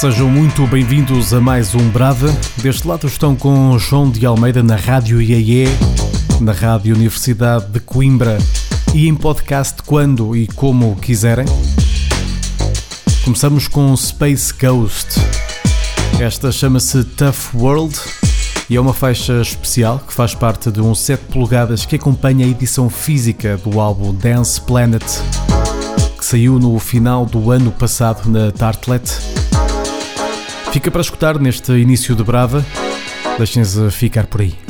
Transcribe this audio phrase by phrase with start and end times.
[0.00, 2.34] Sejam muito bem-vindos a mais um Brava.
[2.62, 5.66] Deste lado estão com João de Almeida na Rádio IAE,
[6.40, 8.38] na Rádio Universidade de Coimbra
[8.94, 11.44] e em podcast quando e como quiserem.
[13.24, 15.20] Começamos com Space Ghost.
[16.18, 17.94] Esta chama-se Tough World
[18.70, 22.48] e é uma faixa especial que faz parte de um 7 polegadas que acompanha a
[22.48, 25.04] edição física do álbum Dance Planet,
[26.16, 29.39] que saiu no final do ano passado na Tartlet.
[30.72, 32.64] Fica para escutar neste início de Brava.
[33.38, 34.69] Deixem-se ficar por aí.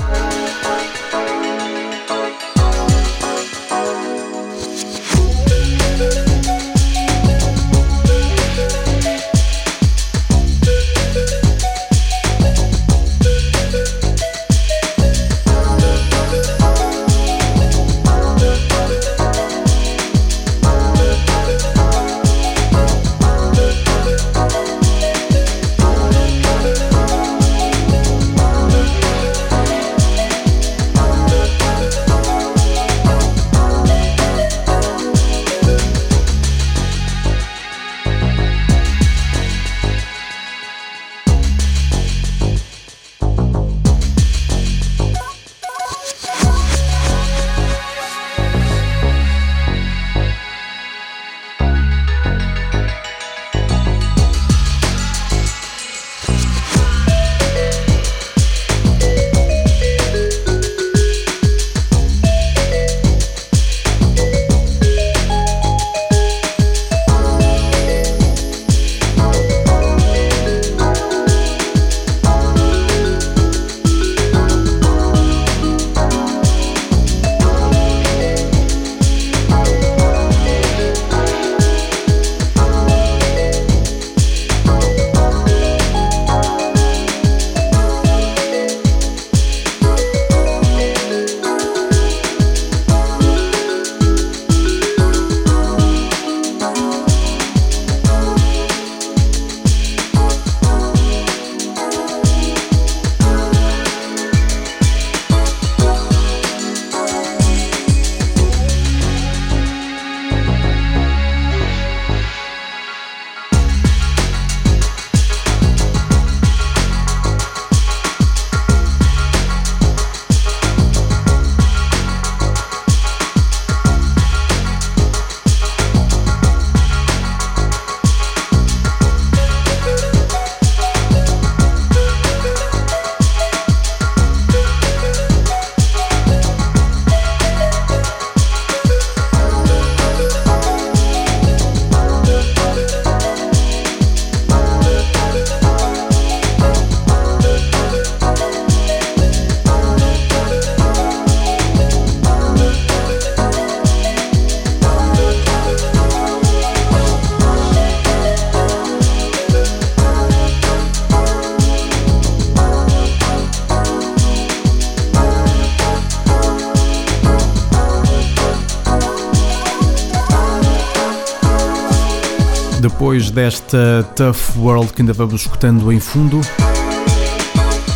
[173.10, 176.40] Depois desta Tough World que ainda vamos escutando em fundo,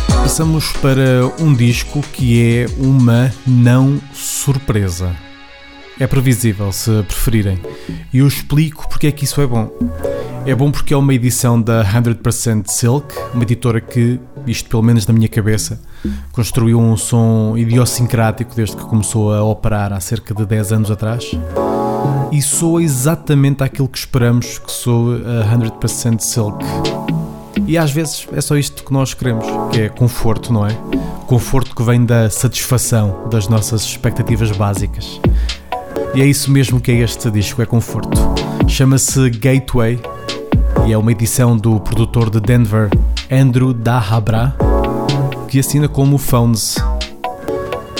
[0.09, 5.15] passamos para um disco que é uma não surpresa.
[5.97, 7.61] É previsível, se preferirem.
[8.11, 9.71] E eu explico porque é que isso é bom.
[10.45, 15.07] É bom porque é uma edição da 100% Silk, uma editora que, isto pelo menos
[15.07, 15.79] na minha cabeça,
[16.33, 21.31] construiu um som idiosincrático desde que começou a operar há cerca de 10 anos atrás
[22.31, 26.65] e soa exatamente aquilo que esperamos que soe a 100% Silk.
[27.67, 30.77] E às vezes é só isto que nós queremos, que é conforto, não é?
[31.25, 35.19] Conforto que vem da satisfação das nossas expectativas básicas.
[36.13, 38.19] E é isso mesmo que é este disco, é conforto.
[38.67, 39.99] Chama-se Gateway
[40.85, 42.89] e é uma edição do produtor de Denver,
[43.31, 44.55] Andrew Dahabra,
[45.47, 46.75] que assina como Phones.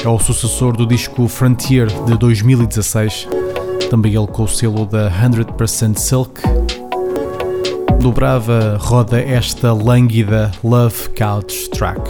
[0.04, 3.28] É o sucessor do disco Frontier de 2016
[3.90, 6.42] também ele com o selo da 100% Silk.
[8.00, 12.02] Do Brava roda esta lânguida Love Couch Track.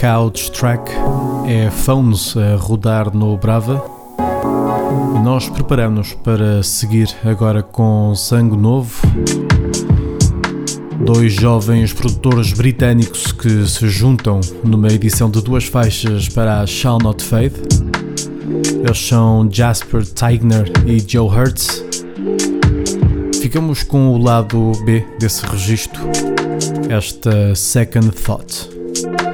[0.00, 0.90] Couch Track
[1.46, 3.84] é Phones a rodar no Brava.
[5.14, 8.98] E nós preparamos para seguir agora com Sangue Novo.
[11.04, 16.96] Dois jovens produtores britânicos que se juntam numa edição de duas faixas para a Shall
[16.98, 17.60] Not Fade.
[18.82, 21.84] Eles são Jasper Tigner e Joe Hertz.
[23.42, 26.00] Ficamos com o lado B desse registro,
[26.88, 28.79] esta Second Thought.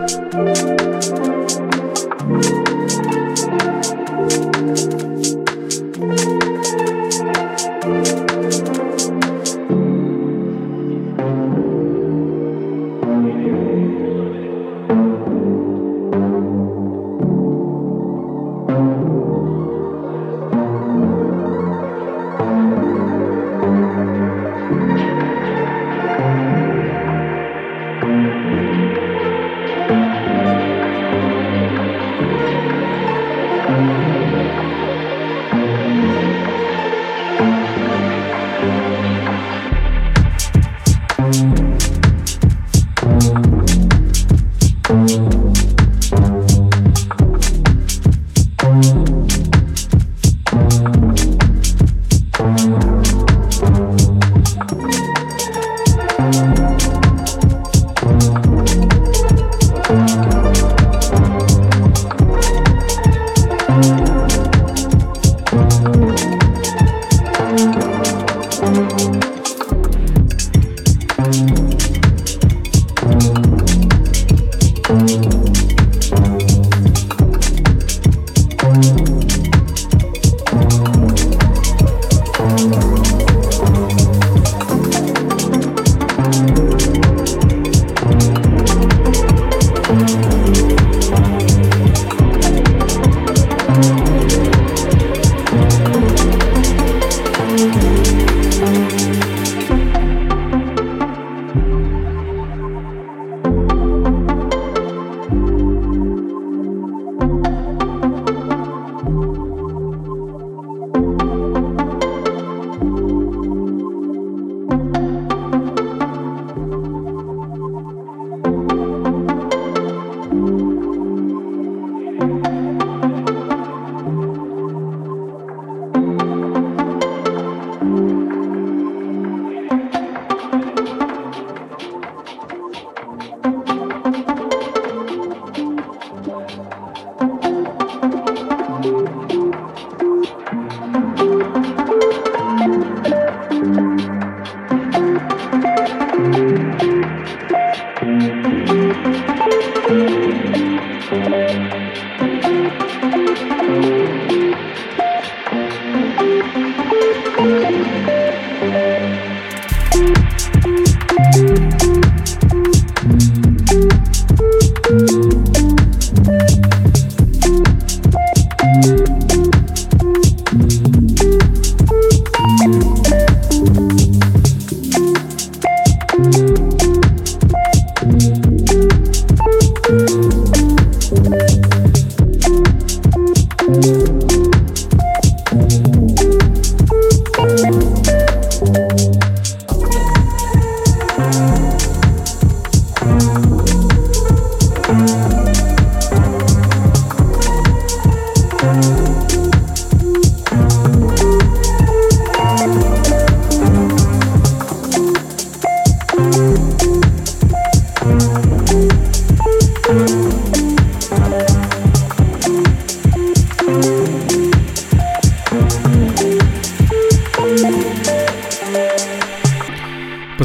[0.08, 0.75] Thank you.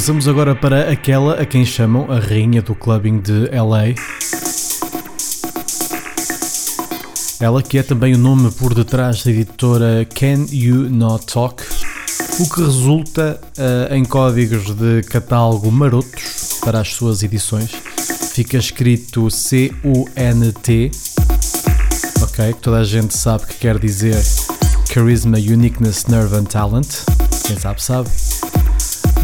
[0.02, 3.94] Passamos agora para aquela a quem chamam a rainha do clubbing de LA.
[7.38, 11.62] Ela que é também o nome por detrás da editora Can You Not Talk,
[12.40, 17.70] o que resulta uh, em códigos de catálogo marotos para as suas edições.
[18.32, 20.90] Fica escrito C-U-N-T,
[22.22, 22.54] ok?
[22.54, 24.20] Que toda a gente sabe que quer dizer
[24.92, 26.88] Charisma, Uniqueness, Nerve and Talent.
[27.46, 28.31] Quem sabe, sabe.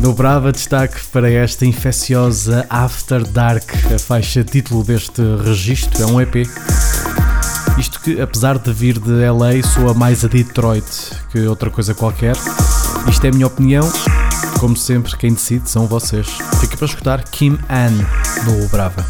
[0.00, 6.46] Dobrava destaque para esta infecciosa After Dark, a faixa título deste registro, é um EP.
[7.76, 10.84] Isto que, apesar de vir de LA, soa mais a Detroit
[11.30, 12.36] que outra coisa qualquer.
[13.08, 13.90] Isto é a minha opinião,
[14.60, 16.28] como sempre, quem decide são vocês.
[16.60, 17.94] Fica para escutar Kim Ann
[18.44, 19.04] no Brava.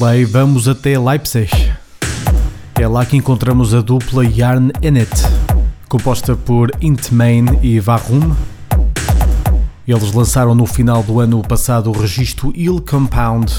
[0.00, 1.50] LA vamos até Leipzig.
[2.76, 5.10] É lá que encontramos a dupla Yarn Enet,
[5.88, 8.32] composta por Intmain e Varum.
[9.86, 13.52] Eles lançaram no final do ano passado o registro Ill Compound,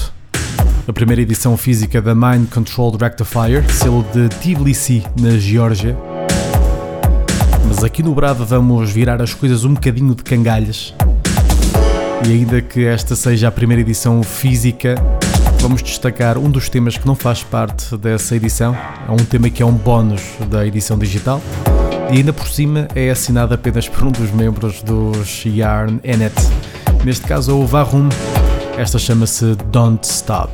[0.88, 5.94] a primeira edição física da Mind Controlled Rectifier, selo de Tbilisi, na Geórgia.
[7.68, 10.94] Mas aqui no Brava vamos virar as coisas um bocadinho de cangalhas.
[12.26, 14.94] E ainda que esta seja a primeira edição física,
[15.60, 18.76] vamos destacar um dos temas que não faz parte dessa edição.
[19.08, 21.40] É um tema que é um bónus da edição digital
[22.10, 26.34] e ainda por cima é assinado apenas por um dos membros dos Yarn Enet.
[27.04, 28.08] Neste caso, o Varum.
[28.78, 30.50] Esta chama-se Don't Stop.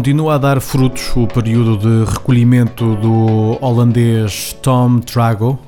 [0.00, 5.58] Continua a dar frutos o período de recolhimento do holandês Tom Trago.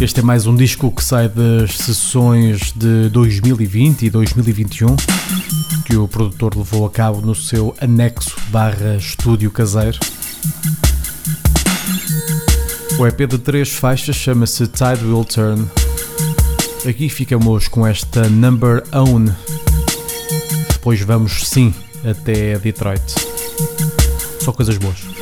[0.00, 4.96] Este é mais um disco que sai das sessões de 2020 e 2021
[5.84, 10.00] que o produtor levou a cabo no seu anexo barra estúdio caseiro.
[12.98, 15.64] O EP de três faixas chama-se Tide Will Turn.
[16.84, 19.26] Aqui ficamos com esta Number Own.
[20.72, 21.72] Depois vamos sim
[22.10, 23.02] até Detroit.
[24.40, 25.15] Só coisas boas.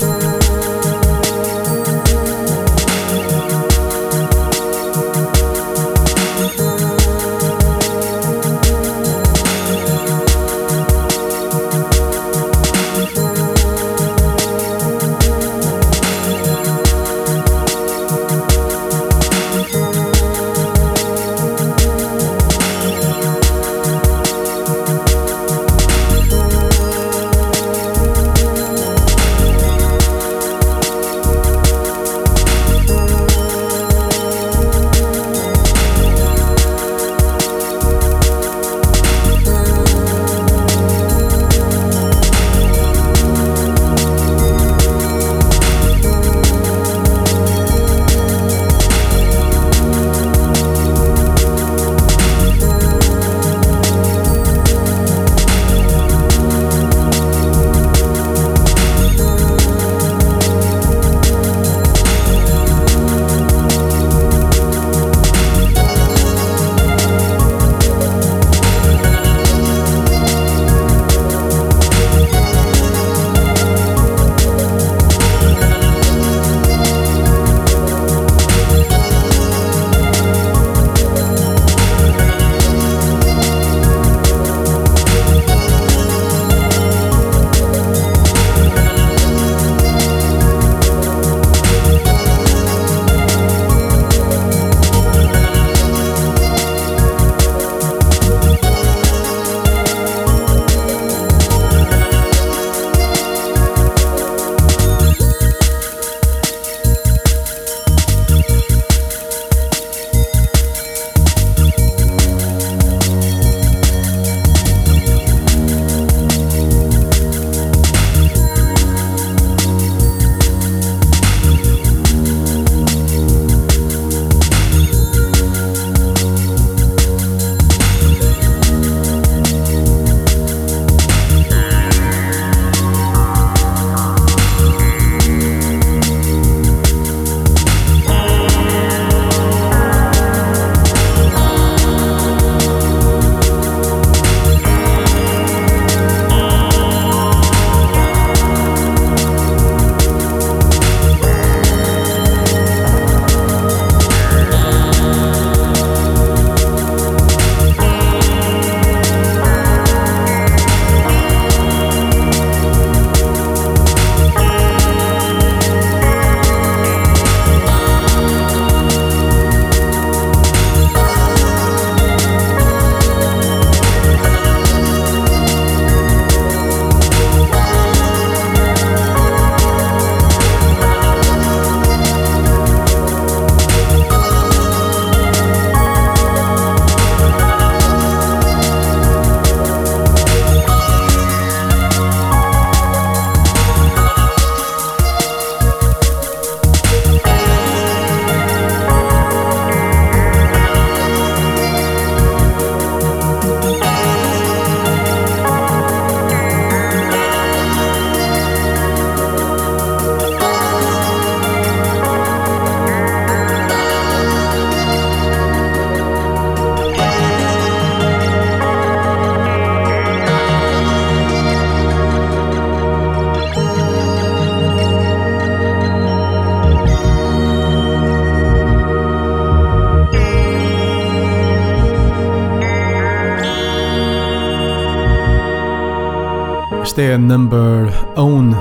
[236.95, 238.53] Esta é a Number Own,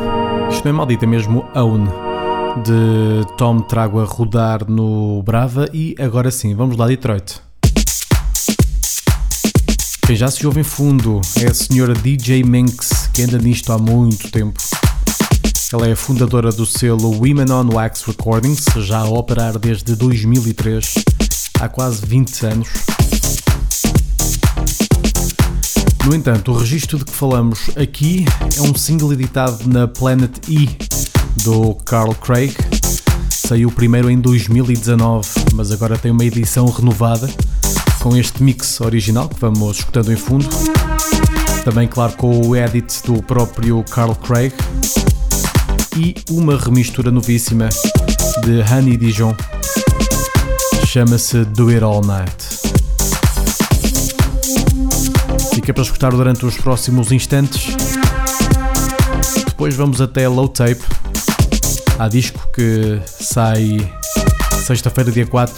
[0.49, 1.85] isto não é maldita, é mesmo Own,
[2.63, 7.39] de Tom Trago a rodar no Brava e agora sim, vamos lá Detroit.
[10.07, 13.77] Quem já se ouve em fundo é a senhora DJ Minx, que anda nisto há
[13.77, 14.59] muito tempo.
[15.71, 20.95] Ela é a fundadora do selo Women on Wax Recordings, já a operar desde 2003,
[21.61, 22.67] há quase 20 anos.
[26.05, 28.25] No entanto, o registro de que falamos aqui
[28.57, 30.69] é um single editado na Planet E
[31.43, 32.53] do Carl Craig.
[33.29, 37.29] Saiu primeiro em 2019, mas agora tem uma edição renovada
[38.01, 40.47] com este mix original que vamos escutando em fundo.
[41.63, 44.53] Também, claro, com o edit do próprio Carl Craig
[45.95, 47.69] e uma remistura novíssima
[48.43, 49.33] de Honey Dijon.
[50.85, 52.72] Chama-se Do It All Night.
[55.63, 57.73] Fica para escutar durante os próximos instantes.
[59.47, 60.81] Depois vamos até Low Tape.
[61.97, 63.89] Há disco que sai
[64.67, 65.55] sexta-feira, dia 4.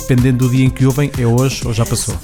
[0.00, 2.16] Dependendo do dia em que ouvem, é hoje ou já passou.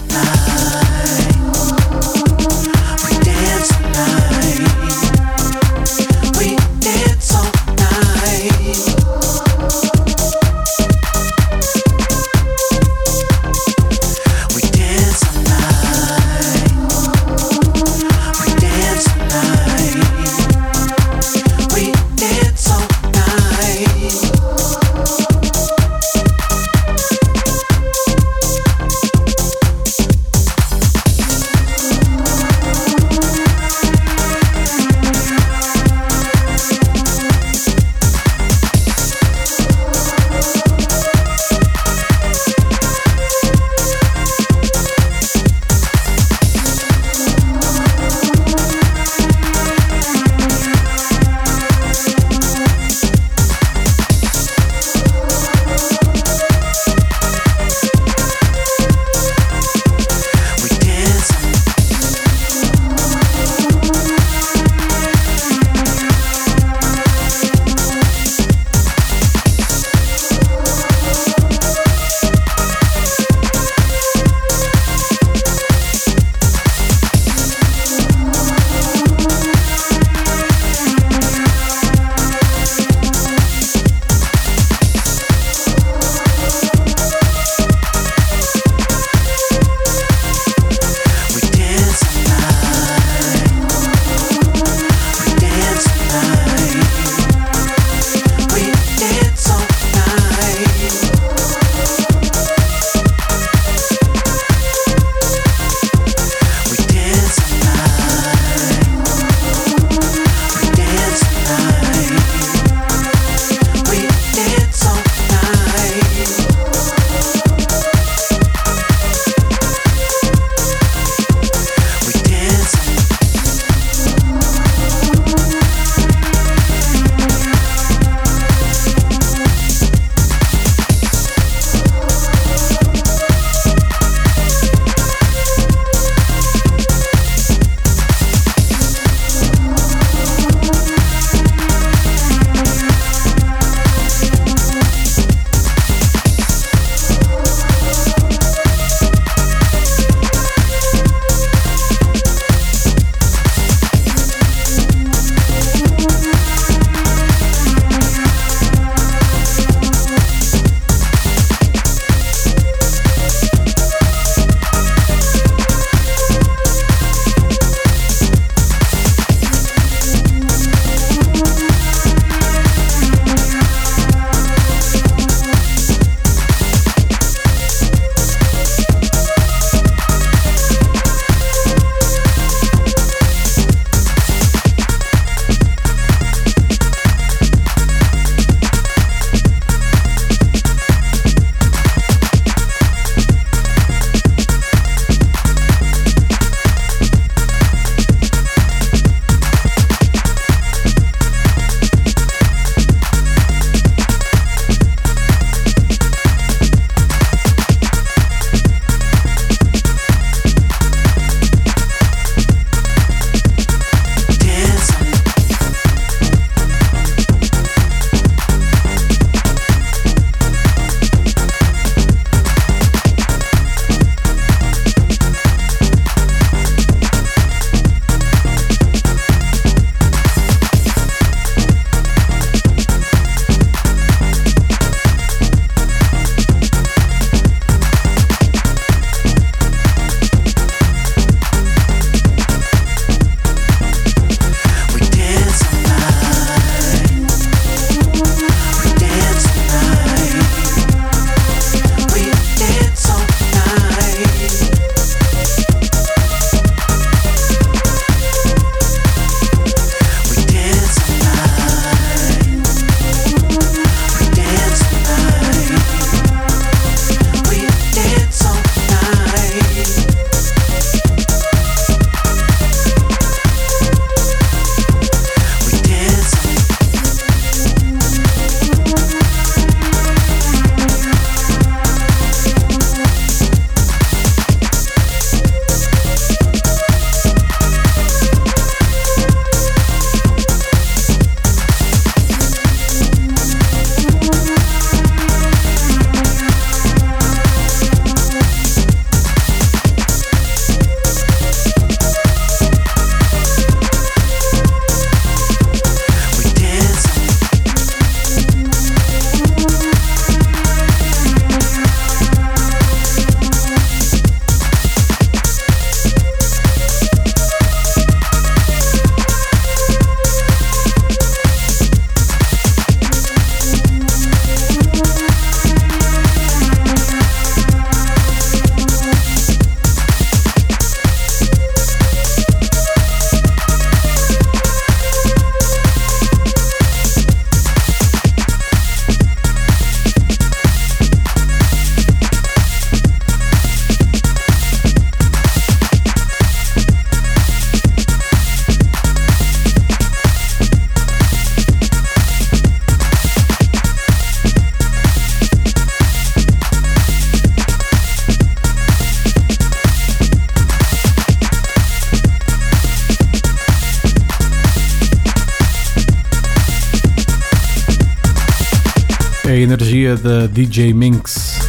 [370.23, 371.61] Da DJ Minx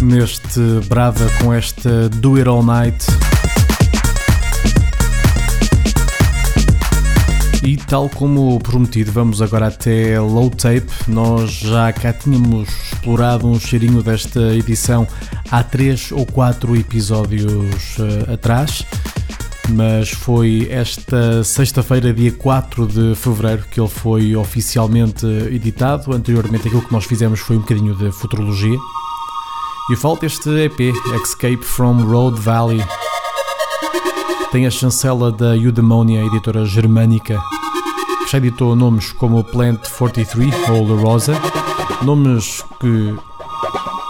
[0.00, 3.04] neste Brava com esta Do It All Night.
[7.62, 10.86] E tal como prometido, vamos agora até Low Tape.
[11.08, 15.06] Nós já cá tínhamos explorado um cheirinho desta edição
[15.50, 18.85] há três ou quatro episódios uh, atrás
[19.70, 26.12] mas foi esta sexta-feira, dia 4 de fevereiro, que ele foi oficialmente editado.
[26.12, 28.78] Anteriormente, aquilo que nós fizemos foi um bocadinho de futurologia.
[29.90, 30.80] E falta este EP,
[31.22, 32.84] Escape from Road Valley.
[34.50, 37.40] Tem a chancela da Eudaimonia, editora germânica,
[38.24, 41.34] que já editou nomes como Plant 43 ou La Rosa,
[42.02, 43.14] nomes que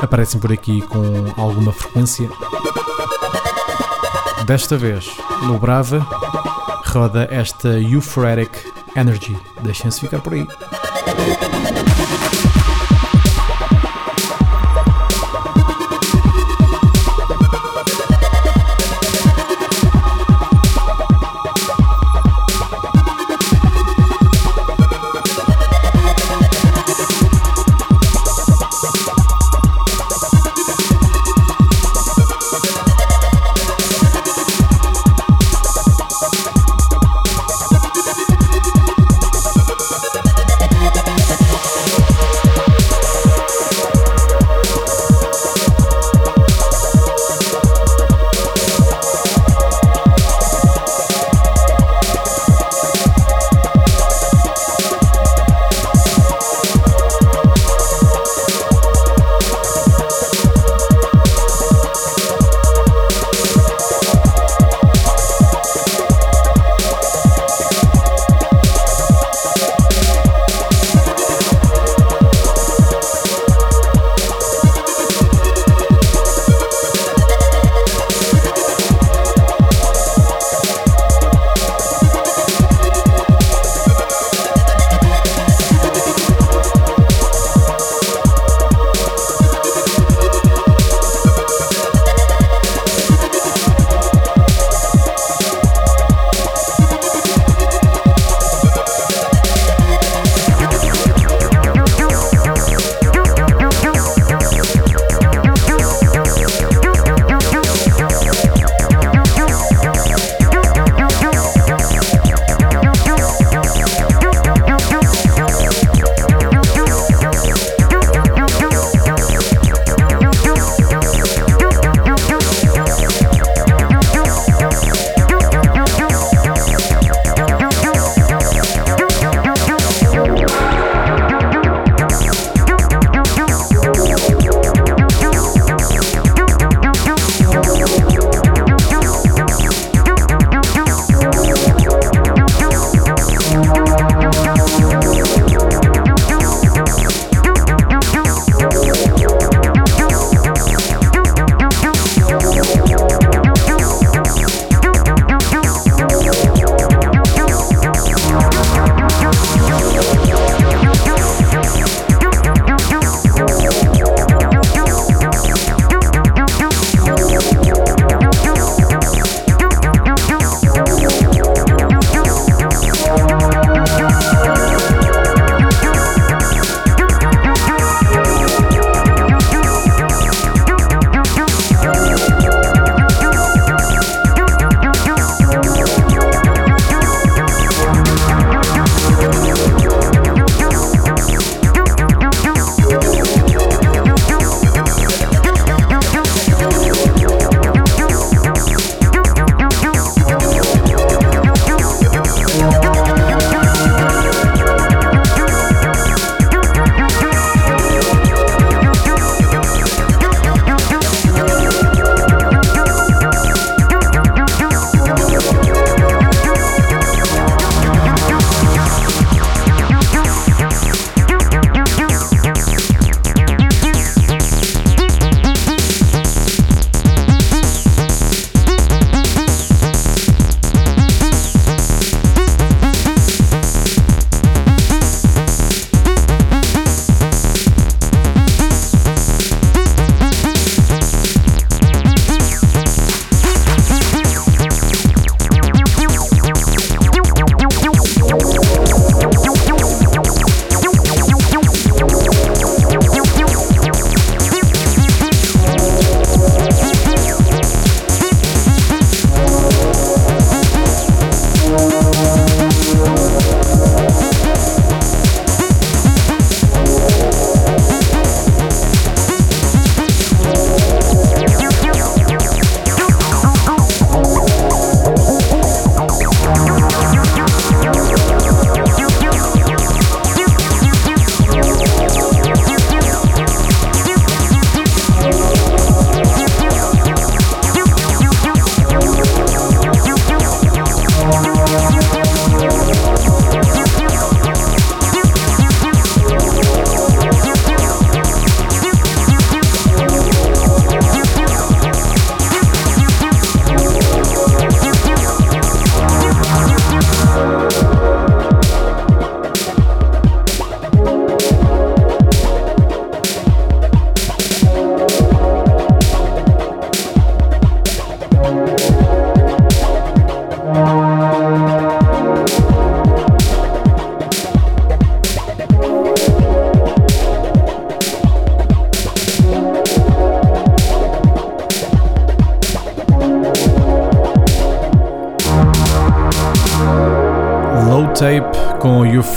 [0.00, 1.02] aparecem por aqui com
[1.36, 2.28] alguma frequência.
[4.44, 5.08] Desta vez,
[5.42, 6.06] no Brava,
[6.84, 8.50] roda esta Euphoric
[8.94, 9.36] Energy.
[9.62, 10.46] Deixem-se ficar por aí.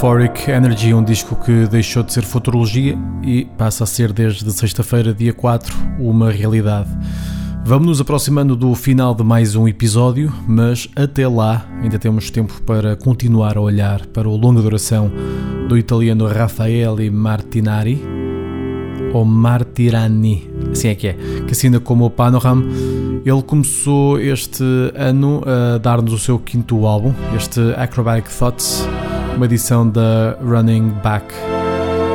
[0.01, 5.13] Euphoric Energy, um disco que deixou de ser futurologia e passa a ser desde sexta-feira,
[5.13, 6.87] dia 4, uma realidade.
[7.65, 12.61] Vamos nos aproximando do final de mais um episódio, mas até lá ainda temos tempo
[12.61, 15.11] para continuar a olhar para o longa duração
[15.67, 18.01] do italiano Raffaele Martinari,
[19.13, 21.13] ou Martirani, assim é que é,
[21.45, 22.63] que assina como o Panorama.
[23.25, 24.63] Ele começou este
[24.95, 28.87] ano a dar-nos o seu quinto álbum, este Acrobatic Thoughts,
[29.39, 31.33] uma edição da Running Back.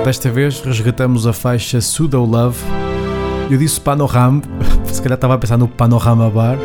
[0.04, 2.58] Desta vez resgatamos a faixa Pseudo Love.
[3.50, 4.42] Eu disse Panorama,
[4.84, 6.58] se calhar estava a pensar no Panorama Bar,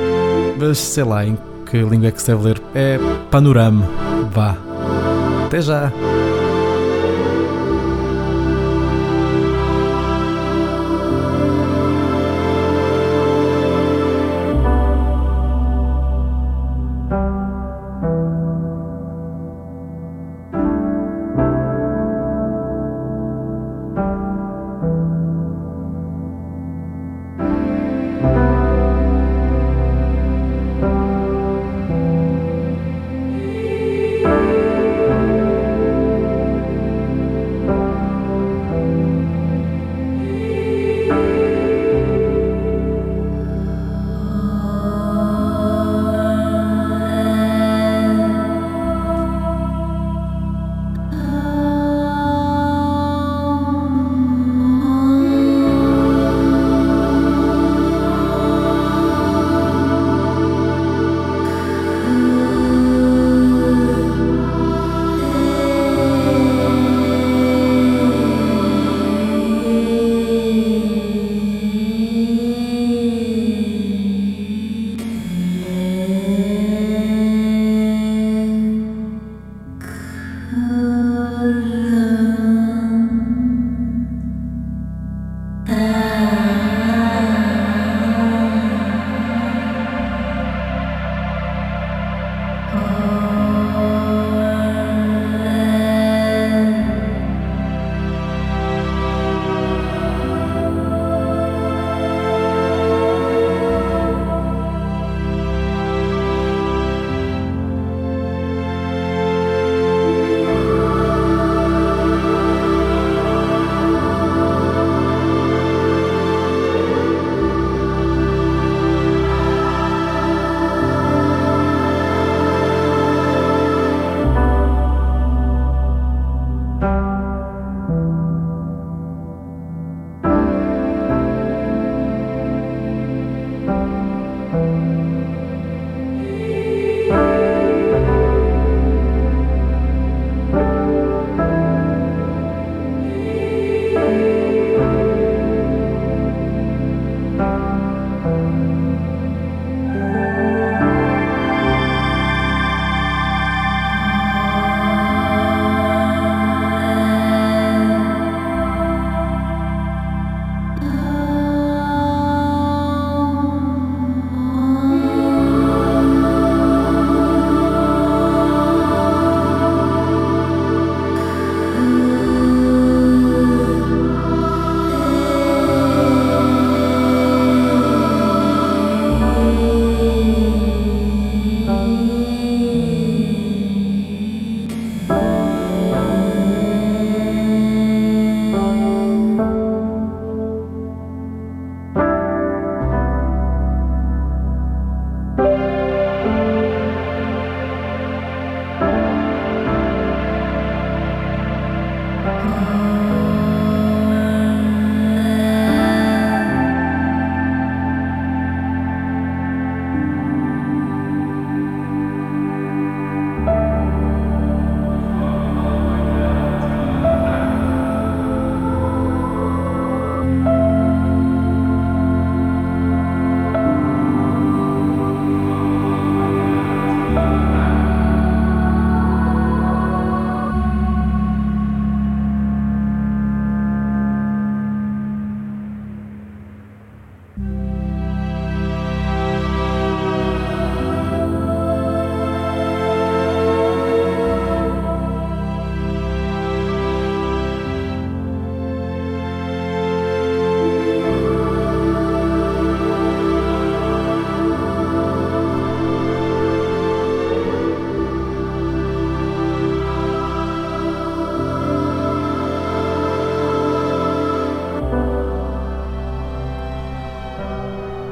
[0.59, 2.61] mas sei lá em que língua é que se deve ler.
[2.75, 2.99] É
[3.31, 3.85] Panorama.
[4.33, 4.57] Vá.
[5.45, 5.93] Até já!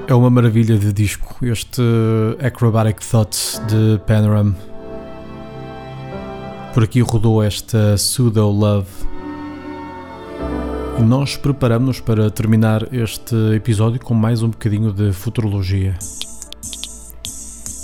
[0.10, 1.82] É uma maravilha de disco, este
[2.42, 4.56] Acrobatic Thoughts de Panorama.
[6.74, 8.88] Por aqui rodou esta Pseudo Love.
[10.98, 15.94] E nós preparamos-nos para terminar este episódio com mais um bocadinho de futurologia.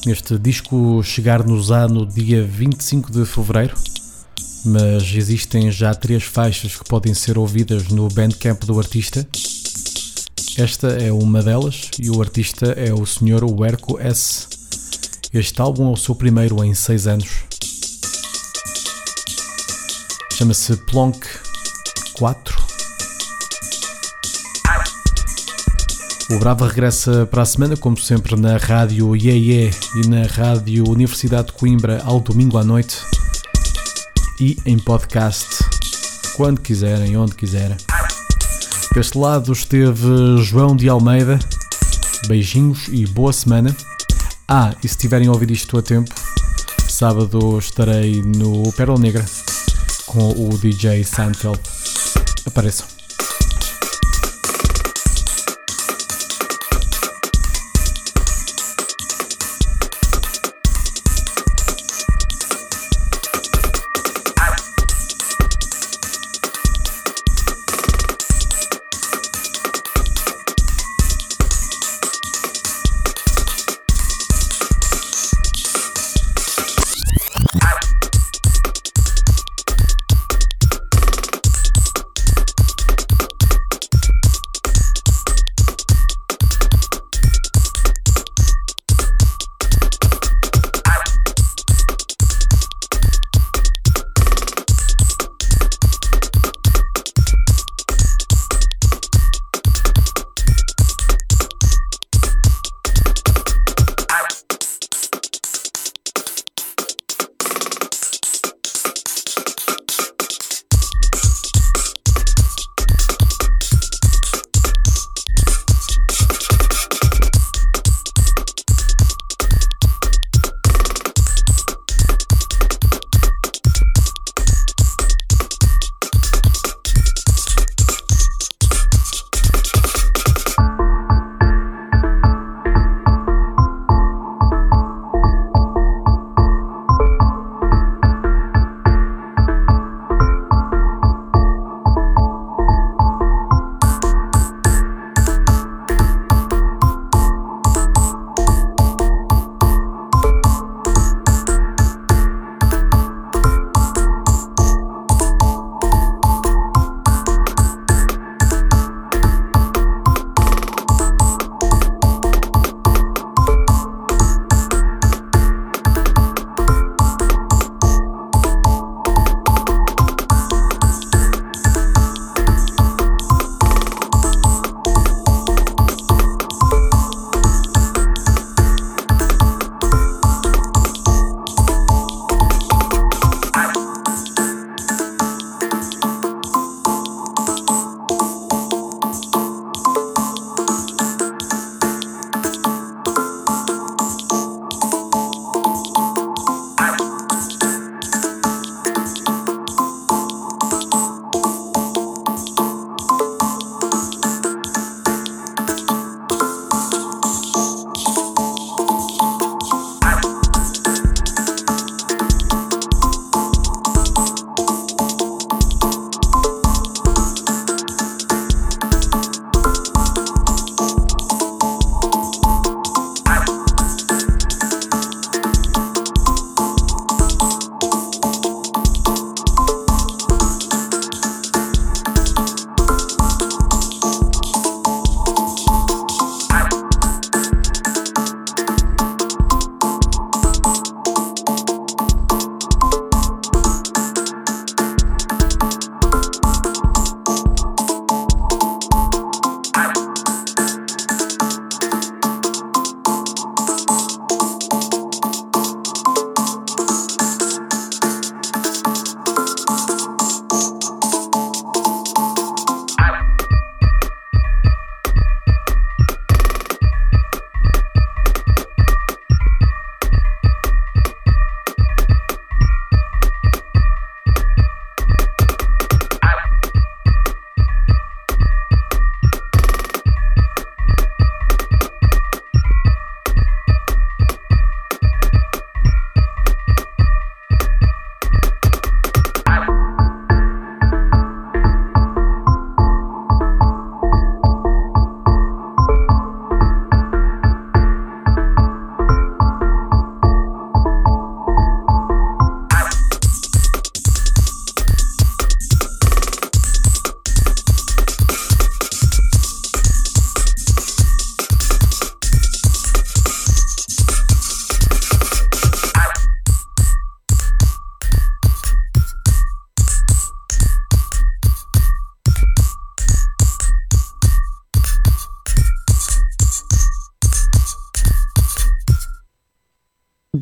[0.08, 3.76] Este disco chegar-nos-á no dia 25 de fevereiro,
[4.64, 9.28] mas existem já três faixas que podem ser ouvidas no Bandcamp do artista.
[10.58, 13.44] Esta é uma delas e o artista é o Sr.
[13.44, 14.48] Werco S.
[15.34, 17.44] Este álbum é o seu primeiro em seis anos.
[20.34, 21.26] Chama-se Plonk
[22.14, 22.64] 4
[26.30, 31.48] O Brava regressa para a semana, como sempre, na Rádio IEE e na Rádio Universidade
[31.48, 32.98] de Coimbra ao domingo à noite
[34.40, 35.48] e em podcast,
[36.36, 37.78] quando quiserem, onde quiserem.
[38.94, 41.40] Deste lado esteve João de Almeida.
[42.28, 43.76] Beijinhos e boa semana.
[44.48, 46.14] Ah, e se tiverem ouvido isto a tempo,
[46.88, 49.26] sábado estarei no Pérola Negra
[50.06, 51.60] com o DJ Seinfeld.
[52.46, 52.93] Apareçam.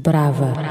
[0.02, 0.71] Brava.